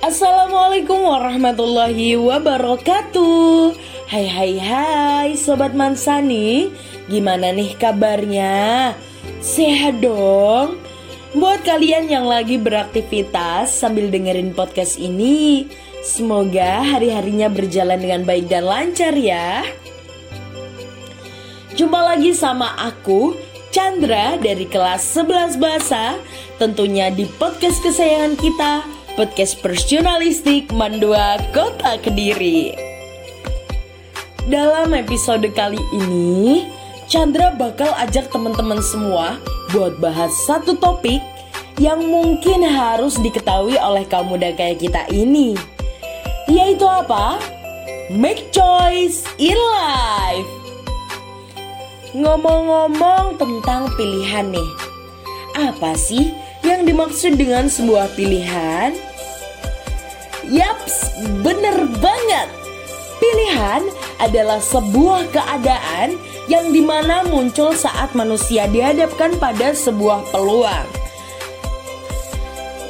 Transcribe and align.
Assalamualaikum 0.00 0.96
warahmatullahi 0.96 2.16
wabarakatuh 2.16 3.76
Hai 4.08 4.32
hai 4.32 4.52
hai 4.56 5.28
Sobat 5.36 5.76
Mansani 5.76 6.72
Gimana 7.04 7.52
nih 7.52 7.76
kabarnya? 7.76 8.96
Sehat 9.44 10.00
dong? 10.00 10.80
Buat 11.36 11.68
kalian 11.68 12.08
yang 12.08 12.24
lagi 12.24 12.56
beraktivitas 12.56 13.76
sambil 13.76 14.08
dengerin 14.08 14.56
podcast 14.56 14.96
ini 14.96 15.68
Semoga 16.00 16.80
hari-harinya 16.80 17.52
berjalan 17.52 18.00
dengan 18.00 18.24
baik 18.24 18.48
dan 18.48 18.64
lancar 18.64 19.12
ya 19.12 19.68
Jumpa 21.76 22.00
lagi 22.16 22.32
sama 22.32 22.72
aku 22.88 23.36
Chandra 23.68 24.40
dari 24.40 24.64
kelas 24.64 25.04
11 25.12 25.60
Bahasa 25.60 26.16
Tentunya 26.56 27.12
di 27.12 27.28
podcast 27.36 27.84
kesayangan 27.84 28.40
kita 28.40 28.99
podcast 29.18 29.58
personalistik 29.58 30.70
Mandua 30.70 31.38
Kota 31.50 31.98
Kediri. 31.98 32.74
Dalam 34.46 34.94
episode 34.94 35.46
kali 35.54 35.80
ini, 35.94 36.66
Chandra 37.10 37.50
bakal 37.58 37.90
ajak 37.98 38.30
teman-teman 38.30 38.78
semua 38.78 39.42
buat 39.74 39.98
bahas 39.98 40.30
satu 40.46 40.78
topik 40.78 41.18
yang 41.82 42.06
mungkin 42.06 42.62
harus 42.62 43.18
diketahui 43.18 43.74
oleh 43.78 44.06
kaum 44.06 44.30
muda 44.30 44.54
kayak 44.54 44.78
kita 44.78 45.02
ini. 45.10 45.58
Yaitu 46.46 46.86
apa? 46.86 47.42
Make 48.14 48.54
choice 48.54 49.26
in 49.42 49.58
life. 49.58 50.50
Ngomong-ngomong 52.14 53.38
tentang 53.38 53.90
pilihan 53.98 54.50
nih. 54.54 54.70
Apa 55.58 55.98
sih 55.98 56.30
yang 56.70 56.86
dimaksud 56.86 57.34
dengan 57.34 57.66
sebuah 57.66 58.14
pilihan? 58.14 58.94
Yaps, 60.46 61.26
bener 61.42 61.90
banget. 61.98 62.48
Pilihan 63.20 63.84
adalah 64.22 64.62
sebuah 64.62 65.28
keadaan 65.34 66.16
yang 66.48 66.72
di 66.72 66.80
mana 66.80 67.26
muncul 67.28 67.76
saat 67.76 68.16
manusia 68.16 68.66
dihadapkan 68.66 69.36
pada 69.36 69.76
sebuah 69.76 70.24
peluang. 70.32 70.88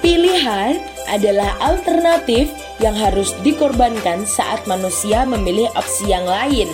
Pilihan 0.00 0.78
adalah 1.10 1.58
alternatif 1.60 2.48
yang 2.80 2.94
harus 2.96 3.34
dikorbankan 3.42 4.24
saat 4.24 4.64
manusia 4.64 5.22
memilih 5.26 5.68
opsi 5.76 6.08
yang 6.10 6.24
lain. 6.24 6.70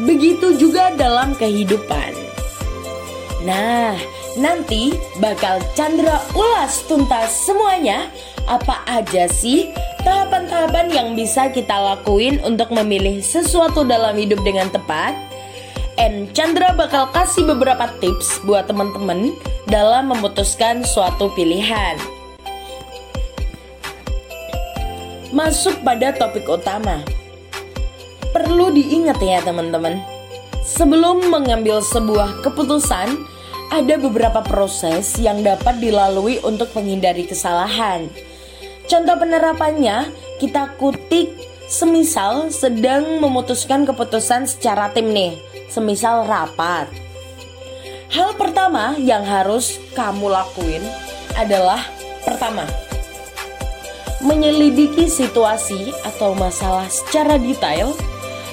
Begitu 0.00 0.56
juga 0.56 0.92
dalam 0.96 1.36
kehidupan. 1.36 2.16
Nah, 3.44 3.96
nanti 4.38 4.94
bakal 5.18 5.58
Chandra 5.74 6.22
ulas 6.36 6.86
tuntas 6.86 7.34
semuanya 7.46 8.06
apa 8.46 8.82
aja 8.86 9.26
sih 9.26 9.70
tahapan-tahapan 10.06 10.90
yang 10.90 11.08
bisa 11.18 11.50
kita 11.50 11.74
lakuin 11.74 12.38
untuk 12.46 12.70
memilih 12.70 13.18
sesuatu 13.22 13.82
dalam 13.82 14.14
hidup 14.14 14.38
dengan 14.46 14.70
tepat? 14.70 15.14
And 15.98 16.32
Chandra 16.32 16.72
bakal 16.72 17.10
kasih 17.12 17.44
beberapa 17.44 17.90
tips 17.98 18.40
buat 18.46 18.70
teman-teman 18.70 19.36
dalam 19.68 20.08
memutuskan 20.08 20.86
suatu 20.86 21.28
pilihan. 21.36 21.98
Masuk 25.30 25.78
pada 25.86 26.10
topik 26.10 26.48
utama. 26.48 27.06
Perlu 28.34 28.74
diingat 28.74 29.18
ya 29.22 29.38
teman-teman. 29.44 30.00
Sebelum 30.64 31.30
mengambil 31.30 31.82
sebuah 31.82 32.42
keputusan, 32.42 33.14
ada 33.70 33.94
beberapa 34.02 34.42
proses 34.42 35.14
yang 35.22 35.46
dapat 35.46 35.78
dilalui 35.78 36.42
untuk 36.42 36.74
menghindari 36.74 37.24
kesalahan. 37.24 38.10
Contoh 38.90 39.14
penerapannya, 39.14 40.10
kita 40.42 40.74
kutik 40.74 41.30
semisal 41.70 42.50
sedang 42.50 43.22
memutuskan 43.22 43.86
keputusan 43.86 44.50
secara 44.50 44.90
tim 44.90 45.14
nih, 45.14 45.38
semisal 45.70 46.26
rapat. 46.26 46.90
Hal 48.10 48.34
pertama 48.34 48.98
yang 48.98 49.22
harus 49.22 49.78
kamu 49.94 50.34
lakuin 50.34 50.82
adalah 51.38 51.78
pertama, 52.26 52.66
menyelidiki 54.18 55.06
situasi 55.06 55.94
atau 56.02 56.34
masalah 56.34 56.90
secara 56.90 57.38
detail. 57.38 57.94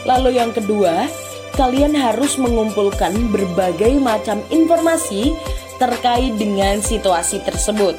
Lalu 0.06 0.38
yang 0.38 0.54
kedua, 0.54 1.10
kalian 1.58 1.98
harus 1.98 2.38
mengumpulkan 2.38 3.12
berbagai 3.34 3.98
macam 3.98 4.40
informasi 4.54 5.34
terkait 5.82 6.38
dengan 6.38 6.80
situasi 6.80 7.42
tersebut. 7.42 7.98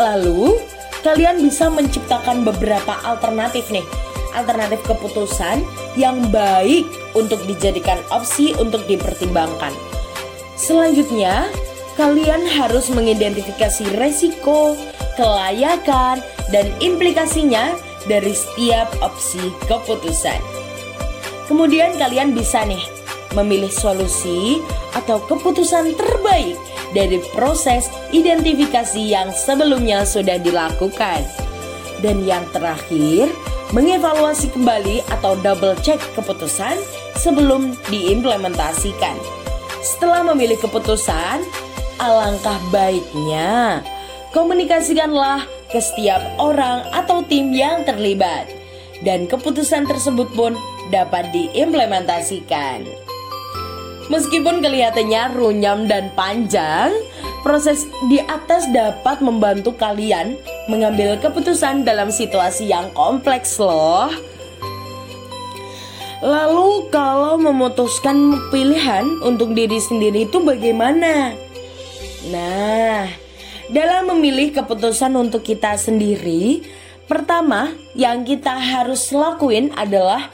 Lalu, 0.00 0.56
kalian 1.04 1.44
bisa 1.44 1.68
menciptakan 1.68 2.48
beberapa 2.48 2.96
alternatif 3.04 3.68
nih. 3.68 3.84
Alternatif 4.32 4.80
keputusan 4.88 5.60
yang 6.00 6.32
baik 6.32 6.88
untuk 7.12 7.44
dijadikan 7.44 8.00
opsi 8.08 8.56
untuk 8.56 8.84
dipertimbangkan. 8.88 9.72
Selanjutnya, 10.56 11.48
kalian 11.96 12.44
harus 12.44 12.88
mengidentifikasi 12.92 13.84
resiko, 13.96 14.76
kelayakan, 15.16 16.20
dan 16.54 16.68
implikasinya 16.78 17.74
dari 18.06 18.32
setiap 18.32 18.88
opsi 19.02 19.52
keputusan. 19.66 20.57
Kemudian 21.48 21.96
kalian 21.96 22.36
bisa 22.36 22.62
nih 22.68 22.84
memilih 23.32 23.72
solusi 23.72 24.60
atau 24.92 25.20
keputusan 25.24 25.96
terbaik 25.96 26.56
dari 26.92 27.20
proses 27.32 27.88
identifikasi 28.12 29.00
yang 29.00 29.32
sebelumnya 29.32 30.04
sudah 30.04 30.36
dilakukan. 30.40 31.24
Dan 32.04 32.22
yang 32.22 32.46
terakhir, 32.54 33.32
mengevaluasi 33.74 34.54
kembali 34.54 35.04
atau 35.12 35.34
double 35.40 35.76
check 35.82 35.98
keputusan 36.14 36.78
sebelum 37.18 37.74
diimplementasikan. 37.90 39.18
Setelah 39.82 40.24
memilih 40.32 40.56
keputusan, 40.62 41.42
alangkah 41.98 42.56
baiknya 42.70 43.82
komunikasikanlah 44.30 45.44
ke 45.68 45.80
setiap 45.82 46.20
orang 46.40 46.86
atau 46.94 47.24
tim 47.26 47.52
yang 47.52 47.82
terlibat 47.84 48.48
dan 49.02 49.26
keputusan 49.26 49.86
tersebut 49.86 50.28
pun 50.34 50.54
dapat 50.88 51.30
diimplementasikan. 51.32 52.84
Meskipun 54.08 54.64
kelihatannya 54.64 55.36
runyam 55.36 55.84
dan 55.84 56.08
panjang, 56.16 56.96
proses 57.44 57.84
di 58.08 58.16
atas 58.24 58.64
dapat 58.72 59.20
membantu 59.20 59.76
kalian 59.76 60.40
mengambil 60.72 61.20
keputusan 61.20 61.84
dalam 61.84 62.08
situasi 62.08 62.72
yang 62.72 62.88
kompleks 62.96 63.60
loh. 63.60 64.08
Lalu 66.18 66.90
kalau 66.90 67.38
memutuskan 67.38 68.50
pilihan 68.50 69.06
untuk 69.22 69.54
diri 69.54 69.78
sendiri 69.78 70.26
itu 70.26 70.42
bagaimana? 70.42 71.36
Nah, 72.32 73.06
dalam 73.70 74.10
memilih 74.16 74.50
keputusan 74.50 75.14
untuk 75.14 75.46
kita 75.46 75.78
sendiri, 75.78 76.66
pertama 77.06 77.70
yang 77.94 78.26
kita 78.26 78.50
harus 78.50 79.14
lakuin 79.14 79.70
adalah 79.78 80.26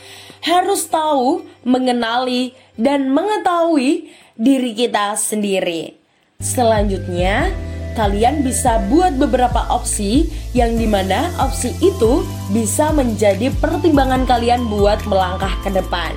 harus 0.45 0.85
tahu, 0.87 1.43
mengenali, 1.65 2.53
dan 2.77 3.09
mengetahui 3.09 4.13
diri 4.37 4.77
kita 4.77 5.17
sendiri. 5.17 5.97
Selanjutnya, 6.37 7.49
kalian 7.97 8.45
bisa 8.45 8.83
buat 8.93 9.17
beberapa 9.17 9.65
opsi 9.73 10.29
yang 10.53 10.77
di 10.77 10.85
mana 10.85 11.33
opsi 11.41 11.73
itu 11.81 12.27
bisa 12.53 12.93
menjadi 12.93 13.49
pertimbangan 13.57 14.29
kalian 14.29 14.69
buat 14.69 15.01
melangkah 15.09 15.57
ke 15.65 15.73
depan. 15.73 16.13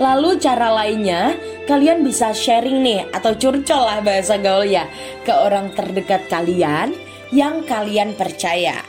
Lalu 0.00 0.40
cara 0.40 0.72
lainnya, 0.72 1.36
kalian 1.68 2.00
bisa 2.00 2.32
sharing 2.32 2.80
nih 2.80 3.04
atau 3.12 3.36
curcol 3.36 3.84
lah 3.84 4.00
bahasa 4.00 4.40
gaul 4.40 4.64
ya 4.64 4.88
ke 5.28 5.32
orang 5.34 5.76
terdekat 5.76 6.24
kalian 6.32 6.96
yang 7.28 7.60
kalian 7.68 8.16
percaya. 8.16 8.80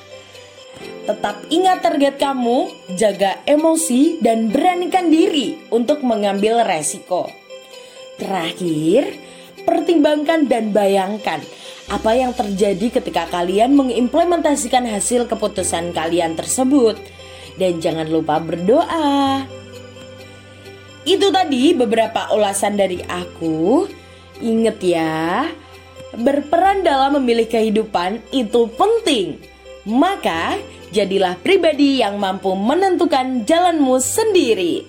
Tetap 1.02 1.50
ingat 1.50 1.82
target 1.82 2.22
kamu, 2.22 2.70
jaga 2.94 3.42
emosi, 3.50 4.22
dan 4.22 4.54
beranikan 4.54 5.10
diri 5.10 5.58
untuk 5.74 6.06
mengambil 6.06 6.62
resiko. 6.62 7.26
Terakhir, 8.22 9.10
pertimbangkan 9.66 10.46
dan 10.46 10.70
bayangkan 10.70 11.42
apa 11.90 12.12
yang 12.14 12.38
terjadi 12.38 13.02
ketika 13.02 13.26
kalian 13.34 13.74
mengimplementasikan 13.74 14.86
hasil 14.86 15.26
keputusan 15.26 15.90
kalian 15.90 16.38
tersebut. 16.38 17.02
Dan 17.58 17.82
jangan 17.82 18.06
lupa 18.08 18.38
berdoa. 18.38 19.44
Itu 21.02 21.34
tadi 21.34 21.74
beberapa 21.74 22.30
ulasan 22.30 22.78
dari 22.78 23.02
aku. 23.02 23.90
Ingat 24.38 24.78
ya, 24.86 25.50
berperan 26.14 26.86
dalam 26.86 27.18
memilih 27.18 27.50
kehidupan 27.50 28.22
itu 28.30 28.70
penting. 28.78 29.42
Maka, 29.88 30.62
jadilah 30.94 31.40
pribadi 31.42 32.04
yang 32.04 32.22
mampu 32.22 32.54
menentukan 32.54 33.48
jalanmu 33.48 33.98
sendiri. 33.98 34.86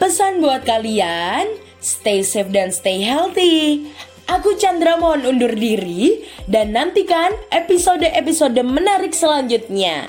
Pesan 0.00 0.40
buat 0.40 0.64
kalian, 0.64 1.50
stay 1.82 2.24
safe 2.24 2.48
dan 2.48 2.72
stay 2.72 3.04
healthy. 3.04 3.90
Aku 4.30 4.54
Chandra 4.54 4.94
mohon 4.94 5.26
undur 5.26 5.50
diri 5.52 6.22
dan 6.46 6.70
nantikan 6.70 7.34
episode-episode 7.50 8.62
menarik 8.62 9.10
selanjutnya. 9.10 10.06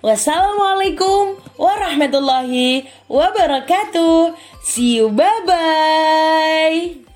Wassalamualaikum 0.00 1.36
warahmatullahi 1.60 2.88
wabarakatuh. 3.10 4.32
See 4.64 5.02
you, 5.02 5.12
bye 5.12 5.42
bye. 5.44 7.07